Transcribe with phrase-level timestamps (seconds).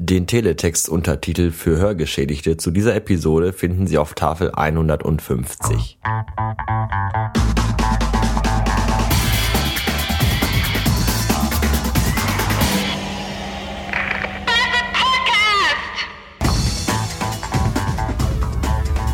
[0.00, 5.98] Den Teletext-Untertitel für Hörgeschädigte zu dieser Episode finden Sie auf Tafel 150.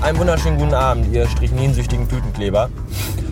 [0.03, 2.69] Einen wunderschönen guten Abend, ihr strichninsüchtigen Tütenkleber.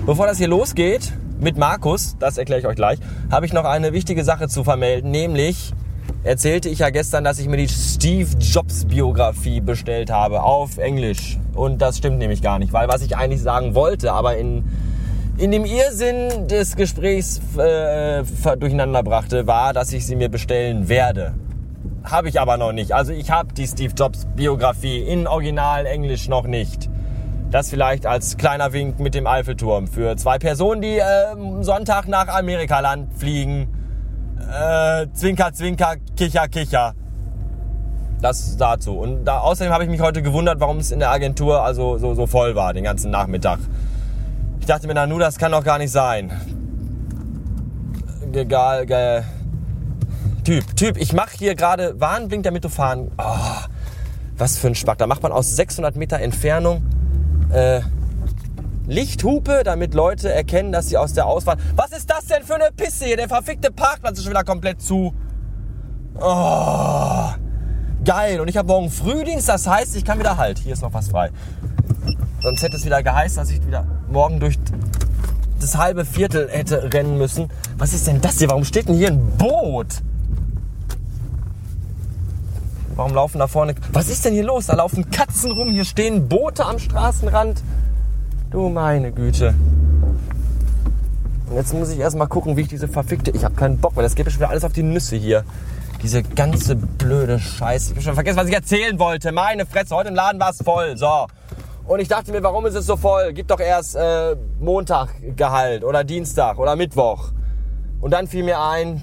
[0.06, 2.98] Bevor das hier losgeht mit Markus, das erkläre ich euch gleich,
[3.30, 5.74] habe ich noch eine wichtige Sache zu vermelden, nämlich
[6.25, 11.39] erzählte ich ja gestern, dass ich mir die Steve Jobs Biografie bestellt habe auf Englisch.
[11.54, 14.64] Und das stimmt nämlich gar nicht, weil was ich eigentlich sagen wollte, aber in,
[15.36, 18.22] in dem Irrsinn des Gesprächs äh,
[18.57, 21.35] durcheinander brachte, war, dass ich sie mir bestellen werde.
[22.04, 22.93] Habe ich aber noch nicht.
[22.93, 26.89] Also ich habe die Steve Jobs Biografie in Original Englisch noch nicht.
[27.50, 31.02] Das vielleicht als kleiner Wink mit dem Eiffelturm für zwei Personen, die äh,
[31.61, 33.81] Sonntag nach Amerikaland fliegen.
[34.50, 36.94] Äh, zwinker, zwinker, kicher, kicher.
[38.20, 38.98] Das dazu.
[38.98, 42.14] Und da, außerdem habe ich mich heute gewundert, warum es in der Agentur also so,
[42.14, 43.58] so voll war, den ganzen Nachmittag.
[44.60, 46.30] Ich dachte mir, na nu, das kann doch gar nicht sein.
[48.32, 49.22] Egal, ge
[50.44, 53.10] Typ, Typ, ich mache hier gerade Warnblink, damit du fahren.
[53.18, 53.66] Oh,
[54.36, 54.98] was für ein Spack.
[54.98, 56.82] Da macht man aus 600 Meter Entfernung
[57.52, 57.80] äh,
[58.86, 61.61] Lichthupe, damit Leute erkennen, dass sie aus der Ausfahrt.
[61.77, 63.16] Was ist das denn für eine Pisse hier?
[63.16, 65.14] Der verfickte Parkplatz ist schon wieder komplett zu.
[66.20, 67.28] Oh,
[68.05, 68.41] geil.
[68.41, 70.58] Und ich habe morgen Frühdienst, das heißt, ich kann wieder halt.
[70.58, 71.30] Hier ist noch was frei.
[72.41, 74.58] Sonst hätte es wieder geheißen, dass ich wieder morgen durch
[75.61, 77.48] das halbe Viertel hätte rennen müssen.
[77.78, 78.50] Was ist denn das hier?
[78.50, 80.02] Warum steht denn hier ein Boot?
[82.96, 83.74] Warum laufen da vorne...
[83.92, 84.67] Was ist denn hier los?
[84.67, 87.62] Da laufen Katzen rum, hier stehen Boote am Straßenrand.
[88.53, 89.55] Du meine Güte.
[91.48, 93.31] Und jetzt muss ich erstmal gucken, wie ich diese verfickte...
[93.31, 95.42] Ich habe keinen Bock, weil das geht mir schon wieder alles auf die Nüsse hier.
[96.03, 97.92] Diese ganze blöde Scheiße.
[97.92, 99.33] Ich habe schon vergessen, was ich erzählen wollte.
[99.33, 100.98] Meine Fresse, heute im Laden war es voll.
[100.98, 101.28] So.
[101.86, 103.33] Und ich dachte mir, warum ist es so voll?
[103.33, 107.30] Gib doch erst äh, Montag Gehalt oder Dienstag oder Mittwoch.
[108.02, 109.01] Und dann fiel mir ein,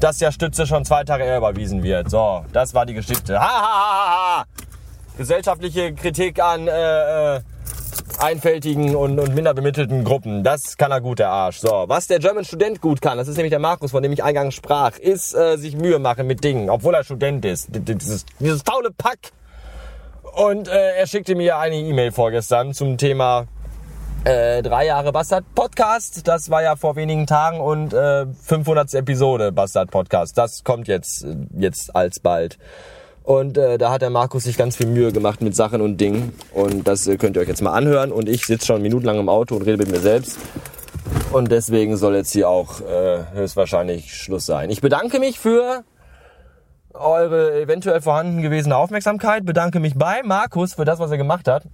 [0.00, 2.10] dass ja Stütze schon zwei Tage eher überwiesen wird.
[2.10, 3.40] So, das war die Geschichte.
[3.40, 4.44] Ha, ha, ha, ha.
[5.16, 7.40] Gesellschaftliche Kritik an äh, äh,
[8.20, 10.42] einfältigen und, und minder bemittelten Gruppen.
[10.42, 11.58] Das kann er gut, der Arsch.
[11.58, 14.22] So, was der German Student gut kann, das ist nämlich der Markus, von dem ich
[14.22, 17.68] eingangs sprach, ist äh, sich Mühe machen mit Dingen, obwohl er Student ist.
[17.70, 19.32] Dieses, dieses faule Pack.
[20.34, 23.46] Und äh, er schickte mir eine E-Mail vorgestern zum Thema
[24.24, 26.26] äh, drei Jahre Bastard Podcast.
[26.26, 28.94] Das war ja vor wenigen Tagen und äh, 500.
[28.94, 30.36] Episode Bastard Podcast.
[30.36, 31.24] Das kommt jetzt,
[31.56, 32.58] jetzt alsbald.
[33.26, 36.32] Und äh, da hat der Markus sich ganz viel Mühe gemacht mit Sachen und Dingen.
[36.54, 38.12] Und das äh, könnt ihr euch jetzt mal anhören.
[38.12, 40.38] Und ich sitze schon minutenlang im Auto und rede mit mir selbst.
[41.32, 44.70] Und deswegen soll jetzt hier auch äh, höchstwahrscheinlich Schluss sein.
[44.70, 45.84] Ich bedanke mich für
[46.94, 49.44] eure eventuell vorhanden gewesene Aufmerksamkeit.
[49.44, 51.64] Bedanke mich bei Markus für das, was er gemacht hat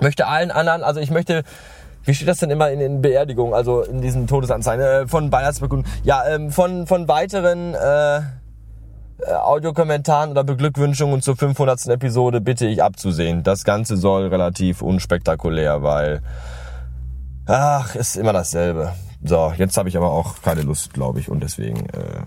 [0.00, 1.42] möchte allen anderen, also ich möchte
[2.04, 5.86] wie steht das denn immer in den Beerdigungen, also in diesen Todesanzeigen äh, von und
[6.02, 8.22] ja, ähm, von, von weiteren äh,
[9.26, 11.88] äh, Audiokommentaren oder Beglückwünschungen zur 500.
[11.88, 13.42] Episode bitte ich abzusehen.
[13.42, 16.22] Das Ganze soll relativ unspektakulär, weil
[17.46, 18.92] ach, ist immer dasselbe.
[19.22, 22.22] So, jetzt habe ich aber auch keine Lust, glaube ich, und deswegen äh,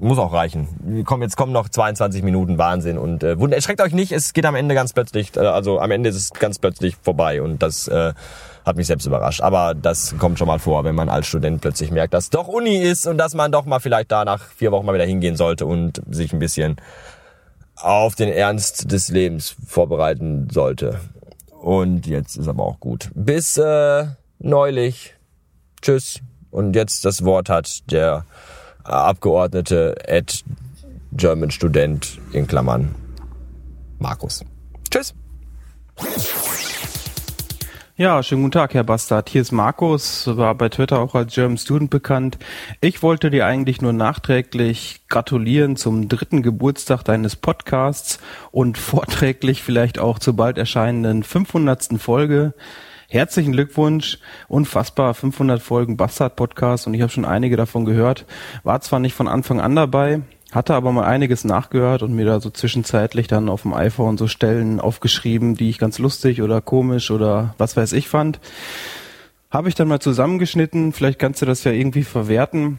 [0.00, 1.04] muss auch reichen.
[1.04, 4.54] Komm, jetzt kommen noch 22 Minuten Wahnsinn und äh, erschreckt euch nicht, es geht am
[4.54, 8.12] Ende ganz plötzlich, äh, also am Ende ist es ganz plötzlich vorbei und das äh,
[8.64, 9.40] hat mich selbst überrascht.
[9.40, 12.76] Aber das kommt schon mal vor, wenn man als Student plötzlich merkt, dass doch Uni
[12.76, 15.66] ist und dass man doch mal vielleicht da nach vier Wochen mal wieder hingehen sollte
[15.66, 16.76] und sich ein bisschen
[17.76, 21.00] auf den Ernst des Lebens vorbereiten sollte.
[21.60, 23.10] Und jetzt ist aber auch gut.
[23.14, 24.06] Bis äh,
[24.38, 25.14] neulich.
[25.82, 26.20] Tschüss.
[26.50, 28.24] Und jetzt das Wort hat der
[28.84, 30.42] Abgeordnete at
[31.12, 32.94] German Student in Klammern
[33.98, 34.44] Markus.
[34.90, 35.14] Tschüss.
[38.00, 39.28] Ja, schönen guten Tag, Herr Bastard.
[39.28, 42.38] Hier ist Markus, war bei Twitter auch als German Student bekannt.
[42.80, 48.18] Ich wollte dir eigentlich nur nachträglich gratulieren zum dritten Geburtstag deines Podcasts
[48.52, 52.00] und vorträglich vielleicht auch zur bald erscheinenden 500.
[52.00, 52.54] Folge.
[53.12, 58.24] Herzlichen Glückwunsch, unfassbar 500 Folgen Bastard Podcast und ich habe schon einige davon gehört.
[58.62, 60.20] War zwar nicht von Anfang an dabei,
[60.52, 64.28] hatte aber mal einiges nachgehört und mir da so zwischenzeitlich dann auf dem iPhone so
[64.28, 68.38] Stellen aufgeschrieben, die ich ganz lustig oder komisch oder was weiß ich fand.
[69.50, 72.78] Habe ich dann mal zusammengeschnitten, vielleicht kannst du das ja irgendwie verwerten.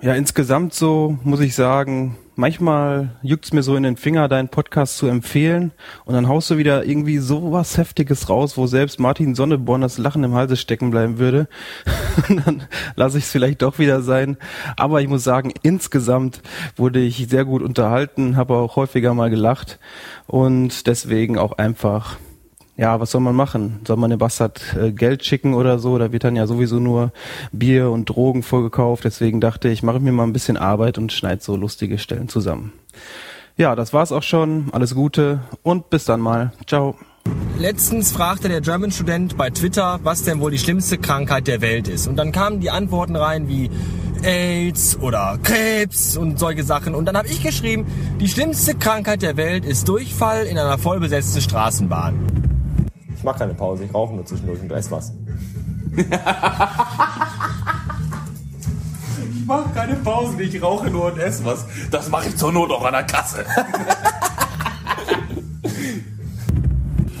[0.00, 4.96] Ja, insgesamt so muss ich sagen, manchmal juckt's mir so in den Finger, deinen Podcast
[4.96, 5.72] zu empfehlen
[6.04, 10.24] und dann haust du wieder irgendwie sowas Heftiges raus, wo selbst Martin Sonneborn das Lachen
[10.24, 11.48] im Halse stecken bleiben würde.
[12.28, 12.64] dann
[12.96, 14.36] lasse ich es vielleicht doch wieder sein.
[14.76, 16.42] Aber ich muss sagen, insgesamt
[16.76, 19.78] wurde ich sehr gut unterhalten, habe auch häufiger mal gelacht
[20.26, 22.16] und deswegen auch einfach
[22.76, 23.80] ja, was soll man machen?
[23.86, 25.98] Soll man dem Bastard äh, Geld schicken oder so?
[25.98, 27.12] Da wird dann ja sowieso nur
[27.52, 29.04] Bier und Drogen vorgekauft.
[29.04, 32.72] Deswegen dachte ich, mache mir mal ein bisschen Arbeit und schneide so lustige Stellen zusammen.
[33.56, 34.70] Ja, das war's auch schon.
[34.72, 36.52] Alles Gute und bis dann mal.
[36.66, 36.96] Ciao.
[37.58, 42.08] Letztens fragte der German-Student bei Twitter, was denn wohl die schlimmste Krankheit der Welt ist.
[42.08, 43.70] Und dann kamen die Antworten rein wie
[44.22, 46.94] AIDS oder Krebs und solche Sachen.
[46.94, 47.86] Und dann habe ich geschrieben,
[48.18, 52.41] die schlimmste Krankheit der Welt ist Durchfall in einer vollbesetzten Straßenbahn.
[53.22, 55.12] Ich mache keine Pause, ich rauche nur zwischendurch und esse was.
[55.96, 56.08] ich
[59.46, 61.64] mache keine Pause, ich rauche nur und esse was.
[61.92, 63.44] Das mache ich zur Not auch an der Kasse.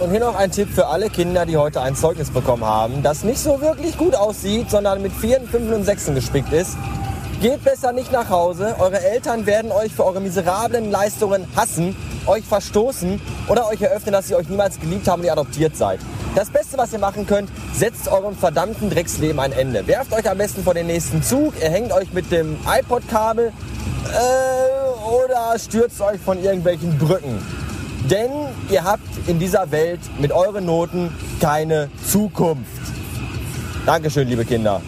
[0.00, 3.22] Und hier noch ein Tipp für alle Kinder, die heute ein Zeugnis bekommen haben, das
[3.22, 6.76] nicht so wirklich gut aussieht, sondern mit Vieren, Fünfen und Sechsen gespickt ist.
[7.42, 8.76] Geht besser nicht nach Hause.
[8.78, 11.96] Eure Eltern werden euch für eure miserablen Leistungen hassen
[12.26, 15.98] euch verstoßen oder euch eröffnen, dass sie euch niemals geliebt haben und ihr adoptiert seid.
[16.36, 19.84] Das Beste, was ihr machen könnt, setzt eurem verdammten Drecksleben ein Ende.
[19.88, 25.10] Werft euch am besten vor den nächsten Zug, ihr hängt euch mit dem iPod-Kabel äh,
[25.10, 27.44] oder stürzt euch von irgendwelchen Brücken.
[28.08, 28.30] Denn
[28.70, 32.70] ihr habt in dieser Welt mit euren Noten keine Zukunft.
[33.84, 34.80] Dankeschön, liebe Kinder.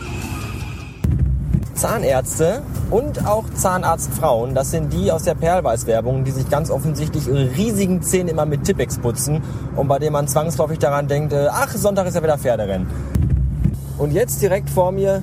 [1.74, 7.50] Zahnärzte und auch Zahnarztfrauen, das sind die aus der Perlweiß-Werbung, die sich ganz offensichtlich ihre
[7.56, 9.42] riesigen Zähne immer mit Tippex putzen
[9.76, 12.86] und bei denen man zwangsläufig daran denkt, äh, ach, Sonntag ist ja wieder Pferderennen.
[13.98, 15.22] Und jetzt direkt vor mir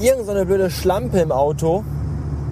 [0.00, 1.84] irgendeine so blöde Schlampe im Auto,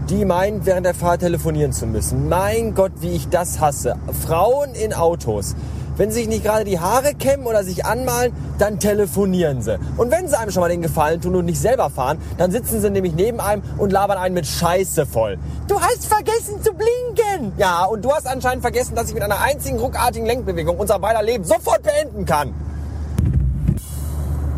[0.08, 2.28] die meint, während der Fahrt telefonieren zu müssen.
[2.28, 3.96] Mein Gott, wie ich das hasse.
[4.26, 5.54] Frauen in Autos.
[5.96, 9.78] Wenn sie sich nicht gerade die Haare kämmen oder sich anmalen, dann telefonieren sie.
[9.98, 12.80] Und wenn sie einem schon mal den Gefallen tun und nicht selber fahren, dann sitzen
[12.80, 15.38] sie nämlich neben einem und labern einen mit Scheiße voll.
[15.68, 17.52] Du hast vergessen zu blinken!
[17.58, 21.22] Ja, und du hast anscheinend vergessen, dass ich mit einer einzigen ruckartigen Lenkbewegung unser beider
[21.22, 22.54] Leben sofort beenden kann.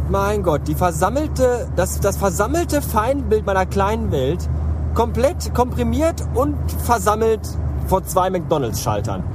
[0.09, 4.49] Mein Gott, die versammelte, das, das versammelte Feindbild meiner kleinen Welt
[4.95, 7.41] komplett komprimiert und versammelt
[7.89, 9.34] vor zwei McDonalds-Schaltern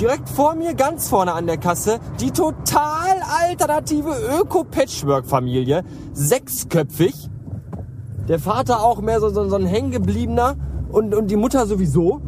[0.00, 4.10] direkt vor mir, ganz vorne an der Kasse, die total alternative
[4.40, 5.84] Öko-Patchwork-Familie.
[6.12, 7.30] Sechsköpfig.
[8.28, 10.56] Der Vater auch mehr so, so, so ein hängengebliebener
[10.90, 12.20] und, und die Mutter sowieso.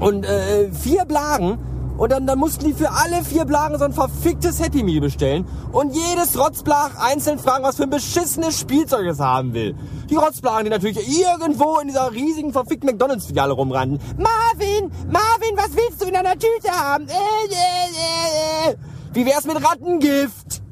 [0.00, 1.58] Und äh, vier Blagen.
[1.96, 5.46] Und dann, dann mussten die für alle vier Blagen so ein verficktes Happy Meal bestellen.
[5.72, 9.74] Und jedes Rotzblach einzeln fragen, was für ein beschissenes Spielzeug es haben will.
[10.10, 13.98] Die Rotzblagen, die natürlich irgendwo in dieser riesigen verfickten McDonalds-Filiale rumrannten.
[14.18, 14.65] Marvin,
[15.08, 17.06] Marvin, was willst du in deiner Tüte haben?
[17.08, 18.76] Äh, äh, äh.
[19.12, 20.62] Wie wär's mit Rattengift?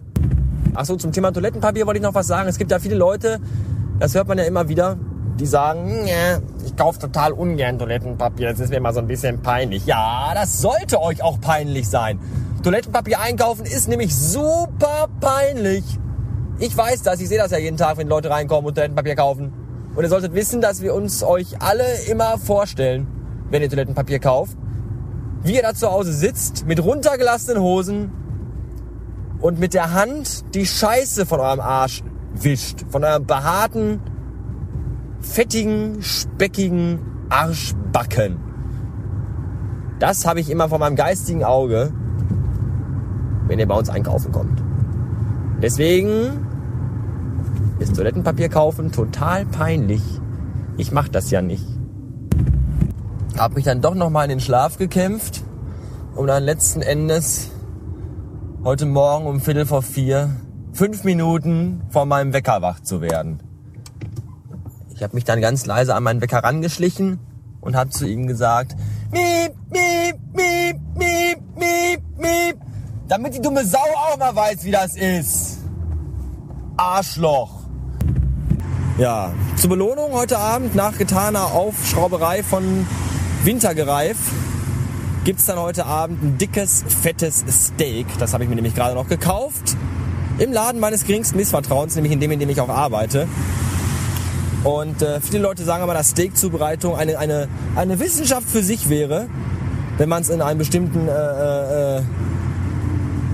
[0.75, 2.49] Achso, zum Thema Toilettenpapier wollte ich noch was sagen.
[2.49, 3.41] Es gibt ja viele Leute,
[4.01, 4.99] das hört man ja immer wieder,
[5.39, 6.07] die sagen,
[6.65, 9.87] ich kaufe total ungern Toilettenpapier, das ist mir immer so ein bisschen peinlich.
[9.87, 12.19] Ja, das sollte euch auch peinlich sein.
[12.63, 15.85] Toilettenpapier einkaufen ist nämlich super peinlich.
[16.59, 19.53] Ich weiß das, ich sehe das ja jeden Tag, wenn Leute reinkommen und Toilettenpapier kaufen.
[19.95, 23.07] Und ihr solltet wissen, dass wir uns euch alle immer vorstellen,
[23.55, 24.59] wenn ihr Toilettenpapier kauft,
[25.45, 28.11] wie ihr da zu Hause sitzt, mit runtergelassenen Hosen
[29.41, 32.03] und mit der Hand die Scheiße von eurem Arsch
[32.35, 32.85] wischt.
[32.91, 34.01] Von eurem behaarten,
[35.21, 36.99] fettigen, speckigen
[37.29, 38.39] Arschbacken.
[40.01, 41.93] Das habe ich immer vor meinem geistigen Auge,
[43.47, 44.65] wenn ihr bei uns einkaufen kommt.
[45.63, 46.45] Deswegen
[47.79, 50.03] ist Toilettenpapier kaufen total peinlich.
[50.77, 51.74] Ich mache das ja nicht.
[53.37, 55.43] Hab mich dann doch noch mal in den Schlaf gekämpft,
[56.15, 57.51] um dann letzten Endes
[58.63, 60.37] heute Morgen um Viertel vor vier
[60.73, 63.41] fünf Minuten vor meinem Wecker wach zu werden.
[64.95, 67.19] Ich habe mich dann ganz leise an meinen Wecker rangeschlichen
[67.61, 68.77] und habe zu ihm gesagt,
[69.11, 72.57] miep, miep, miep, miep, miep, miep,
[73.09, 75.59] damit die dumme Sau auch mal weiß, wie das ist.
[76.77, 77.65] Arschloch.
[78.97, 82.87] Ja, zur Belohnung heute Abend nach getaner Aufschrauberei von
[83.45, 84.17] Wintergereif
[85.25, 88.07] gibt's dann heute Abend ein dickes, fettes Steak.
[88.19, 89.77] Das habe ich mir nämlich gerade noch gekauft.
[90.39, 93.29] Im Laden meines geringsten Missvertrauens, nämlich in dem, in dem ich auch arbeite.
[94.65, 99.27] Und äh, viele Leute sagen aber, dass Steakzubereitung eine, eine, eine Wissenschaft für sich wäre,
[99.99, 102.03] wenn man es in einem bestimmten äh, äh,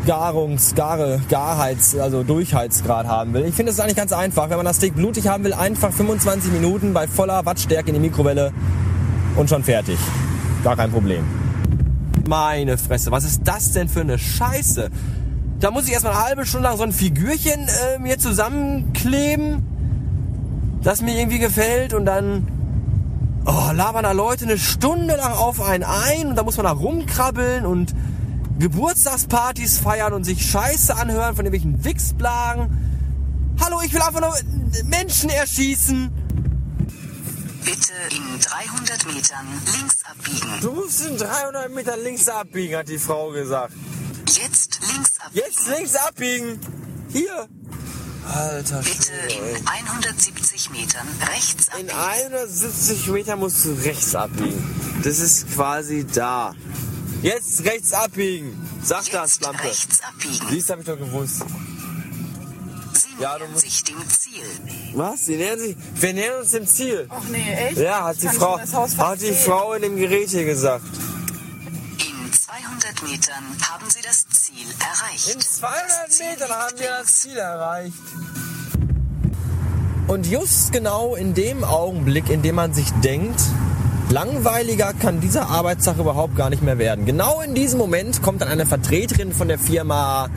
[0.09, 3.45] Garungs-, Gare, Garheits-, also Durchheitsgrad haben will.
[3.45, 4.50] Ich finde es eigentlich ganz einfach.
[4.50, 8.00] Wenn man das Steak blutig haben will, einfach 25 Minuten bei voller Wattstärke in die
[8.00, 8.52] Mikrowelle
[9.37, 9.99] und schon fertig.
[10.62, 11.25] Gar kein Problem.
[12.28, 14.90] Meine Fresse, was ist das denn für eine Scheiße?
[15.58, 19.66] Da muss ich erstmal eine halbe Stunde lang so ein Figürchen äh, mir zusammenkleben,
[20.82, 22.46] das mir irgendwie gefällt und dann
[23.44, 26.72] oh, labern da Leute eine Stunde lang auf einen ein und da muss man da
[26.72, 27.94] rumkrabbeln und
[28.58, 33.56] Geburtstagspartys feiern und sich Scheiße anhören von irgendwelchen Wichsblagen.
[33.60, 34.34] Hallo, ich will einfach nur
[34.84, 36.10] Menschen erschießen.
[37.64, 40.61] Bitte in 300 Metern links abbiegen.
[40.61, 43.75] Du musst in 300 Meter links abbiegen, hat die Frau gesagt.
[44.26, 45.45] Jetzt links abbiegen.
[45.47, 46.61] Jetzt links abbiegen.
[47.12, 47.49] Hier.
[48.33, 51.81] Alter Bitte Schwede, in 170 Metern rechts ey.
[51.81, 52.35] In abbiegen.
[52.35, 55.00] 170 Meter musst du rechts abbiegen.
[55.02, 56.55] Das ist quasi da.
[57.23, 58.57] Jetzt rechts abbiegen.
[58.83, 59.64] Sag das, Jetzt Lampe.
[59.64, 60.47] rechts abbiegen.
[60.50, 61.43] Dies habe ich doch gewusst.
[63.21, 64.43] Sie Ja, du nähern musst- sich dem Ziel.
[64.95, 65.27] Was?
[65.27, 65.77] Sie nähern sich.
[65.97, 67.07] Wir nähern uns dem Ziel.
[67.11, 67.77] Ach nee, echt?
[67.79, 70.85] Ja, hat die Frau, hat die Frau in dem Gerät hier gesagt.
[71.99, 75.35] In 200 Metern haben Sie das Ziel erreicht.
[75.35, 77.95] In 200 Metern haben wir das Ziel erreicht.
[80.07, 83.41] Und just genau in dem Augenblick, in dem man sich denkt,
[84.09, 87.05] langweiliger kann dieser Arbeitstag überhaupt gar nicht mehr werden.
[87.05, 90.29] Genau in diesem Moment kommt dann eine Vertreterin von der Firma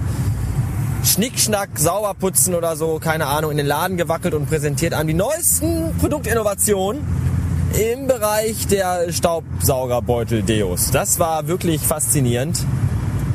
[1.04, 5.96] Schnickschnack, Sauberputzen oder so, keine Ahnung, in den Laden gewackelt und präsentiert an die neuesten
[6.00, 7.02] Produktinnovationen
[7.74, 10.92] im Bereich der Staubsaugerbeutel-Deos.
[10.92, 12.58] Das war wirklich faszinierend.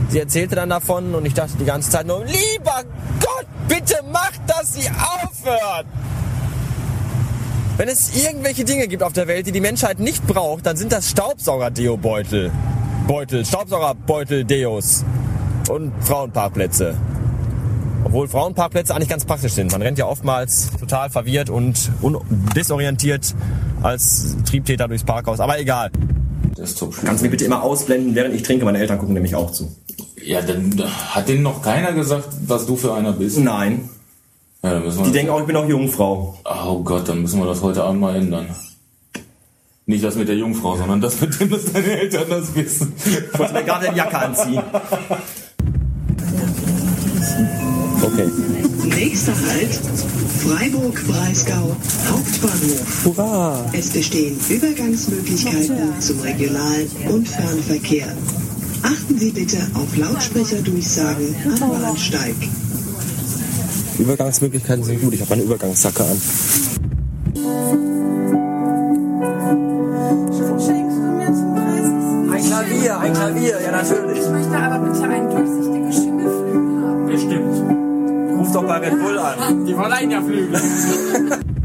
[0.09, 2.83] Sie erzählte dann davon und ich dachte die ganze Zeit nur, lieber
[3.21, 5.87] Gott, bitte macht, dass sie aufhört.
[7.77, 10.91] Wenn es irgendwelche Dinge gibt auf der Welt, die die Menschheit nicht braucht, dann sind
[10.91, 12.51] das Staubsauger-Deo-Beutel.
[13.07, 15.05] Beutel, Staubsaugerbeutel-Deos
[15.69, 16.97] und Frauenparkplätze.
[18.19, 19.71] Obwohl Frauenparkplätze eigentlich ganz praktisch sind.
[19.71, 22.19] Man rennt ja oftmals total verwirrt und un-
[22.57, 23.33] desorientiert
[23.81, 25.39] als Triebtäter durchs Parkhaus.
[25.39, 25.93] Aber egal.
[26.57, 28.65] Desktop Kannst du mich bitte immer ausblenden, während ich trinke?
[28.65, 29.71] Meine Eltern gucken nämlich auch zu.
[30.21, 33.39] Ja, dann hat denen noch keiner gesagt, was du für einer bist.
[33.39, 33.89] Nein.
[34.65, 36.41] Ja, dann müssen wir Die denken auch, ich bin auch Jungfrau.
[36.45, 38.49] Oh Gott, dann müssen wir das heute Abend mal ändern.
[39.87, 42.93] Nicht das mit der Jungfrau, sondern das mit dem, dass deine Eltern das wissen.
[43.33, 44.61] Ich wollte mir gerade eine Jacke anziehen.
[48.19, 48.31] Okay.
[48.99, 49.81] Nächster Halt,
[50.43, 51.77] Freiburg-Breisgau,
[52.11, 53.05] Hauptbahnhof.
[53.05, 53.71] Hurra!
[53.73, 58.09] Es bestehen Übergangsmöglichkeiten zum Regional- und Fernverkehr.
[58.83, 62.35] Achten Sie bitte auf Lautsprecherdurchsagen am Bahnsteig.
[64.01, 65.15] Übergangsmöglichkeiten sind gut.
[65.15, 66.21] Ich habe meine Übergangsjacke an.
[79.37, 79.67] An.
[79.67, 80.61] Die verleihen ja Flügel.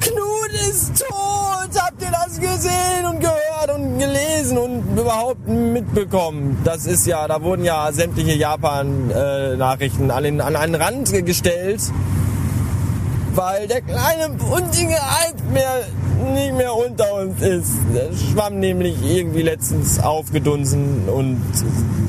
[0.00, 1.70] Knut ist tot!
[1.76, 6.58] Habt ihr das gesehen und gehört und gelesen und überhaupt mitbekommen?
[6.64, 11.80] Das ist ja, da wurden ja sämtliche Japan-Nachrichten an, an einen Rand gestellt,
[13.34, 15.86] weil der kleine buntige Eisbär
[16.34, 17.72] nicht mehr unter uns ist.
[17.94, 21.40] Der schwamm nämlich irgendwie letztens aufgedunsen und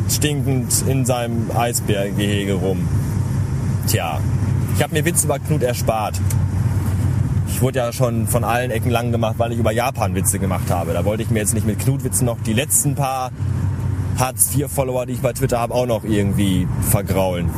[0.09, 2.87] stinkend in seinem Eisbärgehege rum.
[3.87, 4.19] Tja,
[4.75, 6.19] ich habe mir Witz über Knut erspart.
[7.47, 10.69] Ich wurde ja schon von allen Ecken lang gemacht, weil ich über Japan Witze gemacht
[10.69, 10.93] habe.
[10.93, 13.31] Da wollte ich mir jetzt nicht mit Knut-Witzen noch die letzten paar
[14.17, 17.49] Hartz-IV-Follower, die ich bei Twitter habe, auch noch irgendwie vergraulen.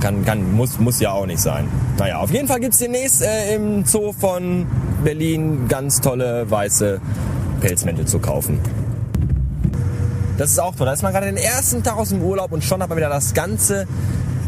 [0.00, 1.68] Kann, kann, muss, muss ja auch nicht sein.
[1.98, 4.66] Naja, auf jeden Fall gibt's demnächst äh, im Zoo von
[5.02, 7.00] Berlin ganz tolle weiße
[7.60, 8.60] Pelzmäntel zu kaufen.
[10.36, 10.86] Das ist auch toll.
[10.86, 13.08] Da ist man gerade den ersten Tag aus dem Urlaub und schon hat man wieder
[13.08, 13.86] das ganze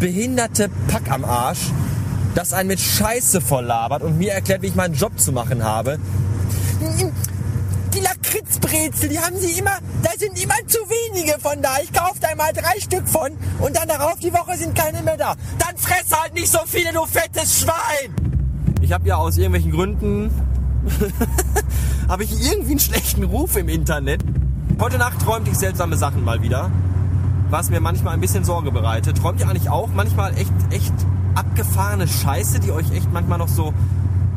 [0.00, 1.70] behinderte Pack am Arsch,
[2.34, 5.64] das einen mit Scheiße voll labert und mir erklärt, wie ich meinen Job zu machen
[5.64, 5.98] habe.
[7.94, 11.78] Die Lakritzbrezel, die haben sie immer, da sind immer zu wenige von da.
[11.82, 15.16] Ich kaufe da mal drei Stück von und dann darauf die Woche sind keine mehr
[15.16, 15.34] da.
[15.58, 18.14] Dann fress halt nicht so viele, du fettes Schwein!
[18.80, 20.30] Ich habe ja aus irgendwelchen Gründen
[22.08, 24.22] habe ich irgendwie einen schlechten Ruf im Internet.
[24.80, 26.70] Heute Nacht träumte ich seltsame Sachen mal wieder,
[27.50, 29.18] was mir manchmal ein bisschen Sorge bereitet.
[29.18, 30.92] Träumt ihr eigentlich auch manchmal echt, echt
[31.34, 33.72] abgefahrene Scheiße, die euch echt manchmal noch so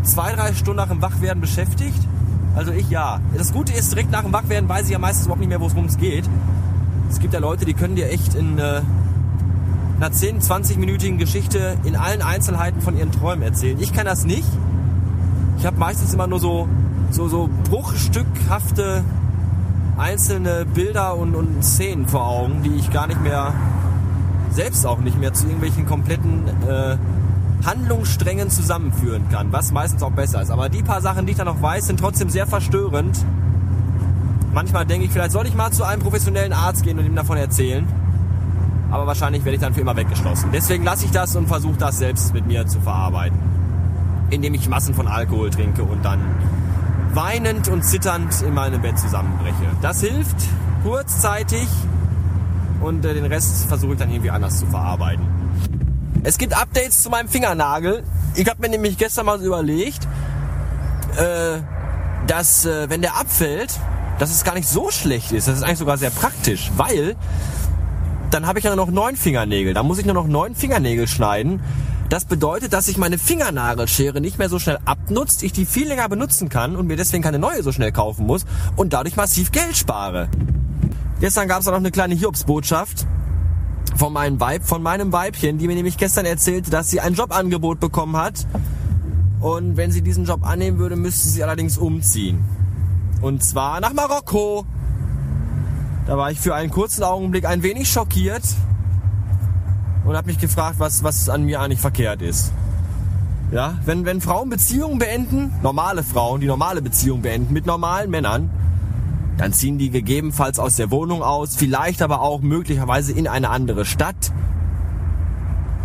[0.04, 2.08] zwei, drei Stunden nach dem Wachwerden beschäftigt?
[2.56, 3.20] Also ich ja.
[3.36, 5.86] Das Gute ist, direkt nach dem Wachwerden weiß ich ja meistens überhaupt nicht mehr, worum
[5.86, 6.30] es geht.
[7.10, 8.82] Es gibt ja Leute, die können dir echt in äh,
[9.98, 13.78] einer 10, 20-minütigen Geschichte in allen Einzelheiten von ihren Träumen erzählen.
[13.80, 14.48] Ich kann das nicht.
[15.58, 16.68] Ich habe meistens immer nur so,
[17.12, 19.04] so, so bruchstückhafte
[19.98, 23.54] einzelne Bilder und, und Szenen vor Augen, die ich gar nicht mehr,
[24.52, 26.98] selbst auch nicht mehr zu irgendwelchen kompletten äh,
[27.66, 30.50] Handlungssträngen zusammenführen kann, was meistens auch besser ist.
[30.50, 33.24] Aber die paar Sachen, die ich da noch weiß, sind trotzdem sehr verstörend
[34.54, 37.38] Manchmal denke ich, vielleicht soll ich mal zu einem professionellen Arzt gehen und ihm davon
[37.38, 37.88] erzählen.
[38.92, 40.50] Aber wahrscheinlich werde ich dann für immer weggeschlossen.
[40.52, 43.40] Deswegen lasse ich das und versuche das selbst mit mir zu verarbeiten.
[44.30, 46.20] Indem ich Massen von Alkohol trinke und dann
[47.14, 49.68] weinend und zitternd in meinem Bett zusammenbreche.
[49.82, 50.38] Das hilft
[50.84, 51.68] kurzzeitig
[52.82, 55.26] und äh, den Rest versuche ich dann irgendwie anders zu verarbeiten.
[56.24, 58.04] Es gibt Updates zu meinem Fingernagel.
[58.36, 60.08] Ich habe mir nämlich gestern mal überlegt,
[61.18, 61.60] äh,
[62.28, 63.80] dass äh, wenn der abfällt,
[64.20, 65.48] dass es gar nicht so schlecht ist.
[65.48, 67.16] Das ist eigentlich sogar sehr praktisch, weil
[68.30, 69.74] dann habe ich ja noch neun Fingernägel.
[69.74, 71.62] Da muss ich nur noch neun Fingernägel schneiden.
[72.12, 76.10] Das bedeutet, dass sich meine Fingernagelschere nicht mehr so schnell abnutzt, ich die viel länger
[76.10, 79.78] benutzen kann und mir deswegen keine neue so schnell kaufen muss und dadurch massiv Geld
[79.78, 80.28] spare.
[81.22, 83.08] Gestern gab es auch noch eine kleine Hiobsbotschaft
[83.96, 87.80] von meinem Weib, von meinem Weibchen, die mir nämlich gestern erzählte, dass sie ein Jobangebot
[87.80, 88.46] bekommen hat.
[89.40, 92.44] Und wenn sie diesen Job annehmen würde, müsste sie allerdings umziehen.
[93.22, 94.66] Und zwar nach Marokko.
[96.08, 98.44] Da war ich für einen kurzen Augenblick ein wenig schockiert
[100.06, 102.52] und habe mich gefragt, was, was an mir eigentlich verkehrt ist.
[103.52, 108.50] Ja, wenn, wenn Frauen Beziehungen beenden, normale Frauen, die normale Beziehungen beenden mit normalen Männern,
[109.38, 113.86] dann ziehen die gegebenenfalls aus der Wohnung aus, vielleicht aber auch möglicherweise in eine andere
[113.86, 114.32] Stadt.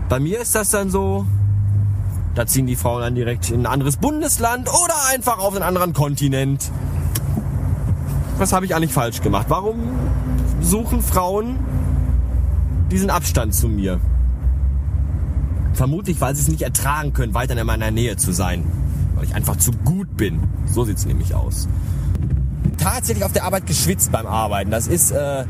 [0.08, 1.26] Bei mir ist das dann so,
[2.36, 5.92] da ziehen die Frauen dann direkt in ein anderes Bundesland oder einfach auf einen anderen
[5.92, 6.70] Kontinent.
[8.38, 9.46] Was habe ich eigentlich falsch gemacht?
[9.48, 9.80] Warum
[10.60, 11.58] suchen Frauen
[12.90, 14.00] diesen Abstand zu mir?
[15.74, 18.64] Vermutlich, weil sie es nicht ertragen können, weiter in meiner Nähe zu sein.
[19.14, 20.40] Weil ich einfach zu gut bin.
[20.66, 21.68] So sieht's nämlich aus.
[22.78, 24.70] Tatsächlich auf der Arbeit geschwitzt beim Arbeiten.
[24.70, 25.44] Das ist, äh,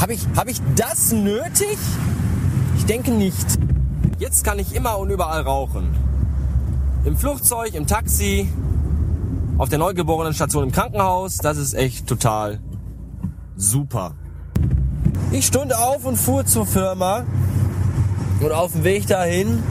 [0.00, 1.78] habe ich, hab ich das nötig?
[2.76, 3.46] Ich denke nicht.
[4.18, 5.94] Jetzt kann ich immer und überall rauchen.
[7.04, 8.48] Im Flugzeug, im Taxi,
[9.58, 11.38] auf der Neugeborenenstation im Krankenhaus.
[11.38, 12.60] Das ist echt total
[13.56, 14.14] super.
[15.32, 17.24] Ich stund auf und fuhr zur Firma
[18.40, 19.62] und auf dem Weg dahin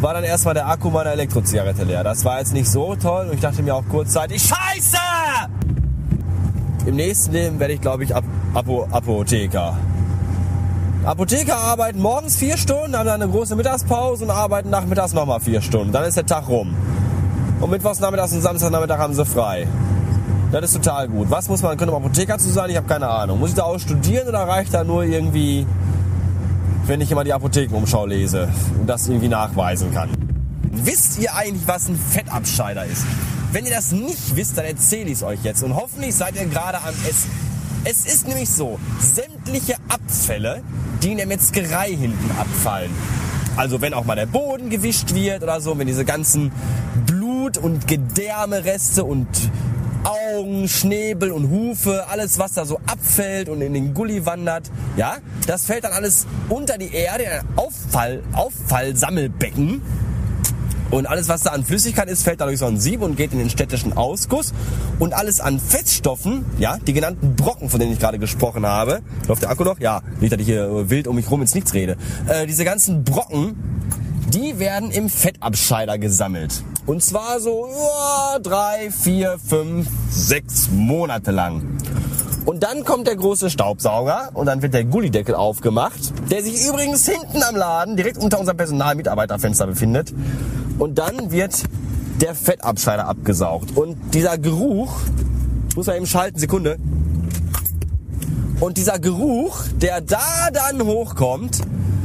[0.00, 2.02] war dann erstmal der Akku meiner Elektrozigarette leer.
[2.02, 4.98] Das war jetzt nicht so toll und ich dachte mir auch kurzzeitig, Scheiße!
[6.86, 8.24] Im nächsten Leben werde ich, glaube ich, Ap
[8.54, 9.76] Apo Apotheker.
[11.04, 15.60] Apotheker arbeiten morgens vier Stunden, haben dann eine große Mittagspause und arbeiten nachmittags nochmal vier
[15.62, 15.92] Stunden.
[15.92, 16.74] Dann ist der Tag rum.
[17.60, 19.68] Und mittwochs nachmittags und Samstagnachmittag haben sie frei.
[20.50, 21.30] Das ist total gut.
[21.30, 22.70] Was muss man können, um Apotheker zu sein?
[22.70, 23.38] Ich habe keine Ahnung.
[23.38, 25.66] Muss ich da auch studieren oder reicht da nur irgendwie,
[26.86, 28.48] wenn ich immer die Apothekenumschau lese
[28.80, 30.08] und das irgendwie nachweisen kann?
[30.72, 33.04] Wisst ihr eigentlich, was ein Fettabscheider ist?
[33.52, 36.46] Wenn ihr das nicht wisst, dann erzähle ich es euch jetzt und hoffentlich seid ihr
[36.46, 37.30] gerade am Essen.
[37.84, 40.62] Es ist nämlich so, sämtliche Abfälle,
[41.02, 42.90] die in der Metzgerei hinten abfallen.
[43.56, 46.52] Also wenn auch mal der Boden gewischt wird oder so, wenn diese ganzen
[47.06, 49.26] Blut- und Gedärmereste und
[50.08, 55.18] Augen, Schnäbel und Hufe, alles was da so abfällt und in den Gully wandert, ja,
[55.46, 59.82] das fällt dann alles unter die Erde, in ein Auffall, Auffallsammelbecken.
[60.90, 63.38] Und alles, was da an Flüssigkeit ist, fällt dadurch so ein Sieb und geht in
[63.38, 64.54] den städtischen Ausguss.
[64.98, 69.02] Und alles an Fettstoffen, ja, die genannten Brocken, von denen ich gerade gesprochen habe.
[69.26, 69.78] Läuft der Akku noch?
[69.80, 71.98] Ja, nicht, dass ich hier wild um mich rum ins Nichts rede.
[72.26, 73.56] Äh, diese ganzen Brocken,
[74.34, 76.62] die werden im Fettabscheider gesammelt.
[76.86, 81.78] Und zwar so ja, drei, vier, fünf, sechs Monate lang.
[82.44, 87.06] Und dann kommt der große Staubsauger und dann wird der Gullideckel aufgemacht, der sich übrigens
[87.06, 90.14] hinten am Laden, direkt unter unserem Personalmitarbeiterfenster befindet.
[90.78, 91.64] Und dann wird
[92.20, 93.76] der Fettabscheider abgesaugt.
[93.76, 94.96] Und dieser Geruch,
[95.68, 96.78] ich muss mal eben schalten, Sekunde.
[98.60, 101.97] Und dieser Geruch, der da dann hochkommt, oh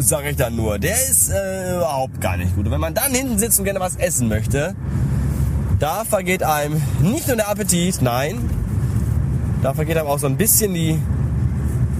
[0.00, 2.66] no, sag ich dann nur, der ist äh, überhaupt gar nicht gut.
[2.66, 4.74] Und wenn man dann hinten sitzt und gerne was essen möchte,
[5.78, 8.50] da vergeht einem nicht nur der Appetit, nein,
[9.62, 11.00] da vergeht einem auch so ein bisschen die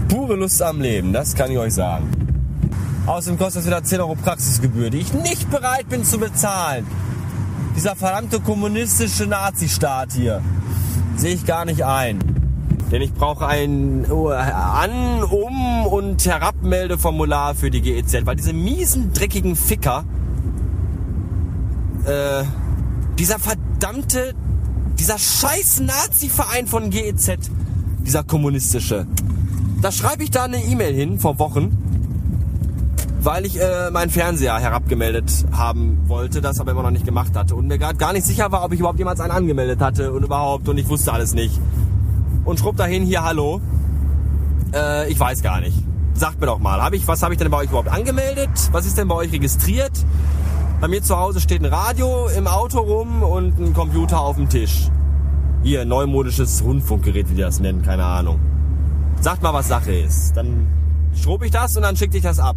[0.08, 2.10] pure Lust am Leben, das kann ich euch sagen.
[3.06, 6.86] Außerdem kostet das wieder 10 Euro Praxisgebühr, die ich nicht bereit bin zu bezahlen.
[7.76, 10.42] Dieser verdammte kommunistische Nazistaat hier
[11.16, 12.18] sehe ich gar nicht ein.
[12.90, 19.55] Denn ich brauche ein An-, Um- und Herabmeldeformular für die GEZ, weil diese miesen, dreckigen
[19.55, 20.05] Ficker,
[22.05, 22.42] äh,
[23.18, 24.35] dieser verdammte,
[24.98, 27.50] dieser scheiß Nazi-Verein von GEZ,
[28.05, 29.07] dieser kommunistische,
[29.81, 31.76] da schreibe ich da eine E-Mail hin vor Wochen,
[33.22, 37.55] weil ich äh, meinen Fernseher herabgemeldet haben wollte, das aber immer noch nicht gemacht hatte
[37.55, 40.24] und mir gerade gar nicht sicher war, ob ich überhaupt jemals einen angemeldet hatte und
[40.24, 41.61] überhaupt und ich wusste alles nicht.
[42.50, 43.60] Und schrubb dahin hier Hallo.
[44.74, 45.84] Äh, ich weiß gar nicht.
[46.14, 48.50] Sagt mir doch mal, hab ich, was habe ich denn bei euch überhaupt angemeldet?
[48.72, 49.92] Was ist denn bei euch registriert?
[50.80, 54.48] Bei mir zu Hause steht ein Radio im Auto rum und ein Computer auf dem
[54.48, 54.88] Tisch.
[55.62, 58.40] Hier, neumodisches Rundfunkgerät, wie die das nennen, keine Ahnung.
[59.20, 60.36] Sagt mal, was Sache ist.
[60.36, 60.66] Dann
[61.14, 62.56] schrob ich das und dann schickte ich das ab.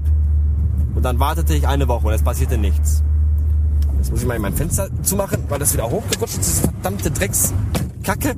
[0.95, 3.03] Und dann wartete ich eine Woche und es passierte nichts.
[3.99, 8.35] Jetzt muss ich mal mein Fenster zumachen, weil das wieder hochgerutscht ist, verdammte Dreckskacke.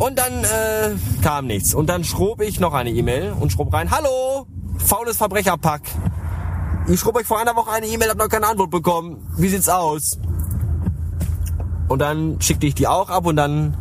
[0.00, 1.74] Und dann äh, kam nichts.
[1.74, 4.46] Und dann schrob ich noch eine E-Mail und schrob rein, Hallo,
[4.78, 5.82] faules Verbrecherpack.
[6.88, 9.18] Ich schrob euch vor einer Woche eine E-Mail, hab noch keine Antwort bekommen.
[9.36, 10.18] Wie sieht's aus?
[11.88, 13.76] Und dann schickte ich die auch ab und dann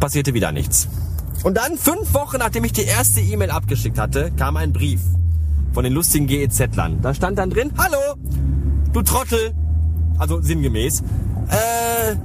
[0.00, 0.88] passierte wieder nichts.
[1.42, 5.02] Und dann, fünf Wochen nachdem ich die erste E-Mail abgeschickt hatte, kam ein Brief
[5.74, 7.02] von den lustigen GEZ-Lern.
[7.02, 8.16] Da stand dann drin, Hallo,
[8.94, 9.52] du Trottel.
[10.16, 11.00] Also sinngemäß.
[11.50, 12.16] Äh,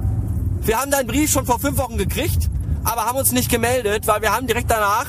[0.62, 2.48] wir haben deinen Brief schon vor fünf Wochen gekriegt,
[2.86, 5.06] aber haben uns nicht gemeldet, weil wir haben direkt danach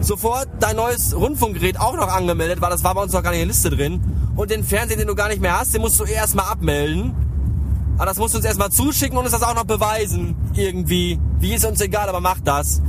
[0.00, 3.40] sofort dein neues Rundfunkgerät auch noch angemeldet, weil das war bei uns noch gar nicht
[3.40, 4.02] in der Liste drin.
[4.36, 7.14] Und den Fernseher, den du gar nicht mehr hast, den musst du erstmal abmelden.
[7.96, 10.34] Aber das musst du uns erstmal zuschicken und uns das auch noch beweisen.
[10.54, 11.20] Irgendwie.
[11.38, 12.82] Wie ist uns egal, aber mach das.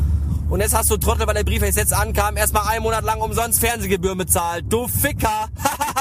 [0.49, 3.59] Und jetzt hast du Trottel, weil der Brief jetzt ankam, erstmal einen Monat lang umsonst
[3.59, 4.65] Fernsehgebühren bezahlt.
[4.69, 5.49] Du Ficker!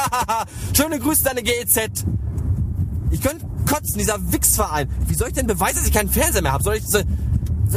[0.73, 2.05] Schöne Grüße, deine GEZ.
[3.11, 4.89] Ich könnte kotzen, dieser Wichsverein.
[5.07, 6.65] Wie soll ich denn beweisen, dass ich keinen Fernseher mehr habe?
[6.65, 6.87] Soll ich...
[6.87, 7.05] So, so,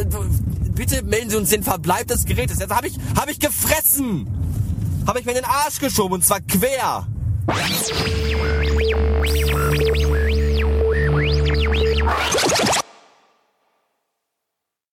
[0.05, 2.60] bitte melden Sie uns den Verbleib des Gerätes.
[2.60, 4.27] Jetzt habe ich, hab ich gefressen.
[5.05, 7.07] Habe ich mir in den Arsch geschoben und zwar quer.